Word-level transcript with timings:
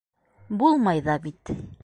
Булмай 0.61 1.03
ҙа 1.09 1.19
бит... 1.27 1.55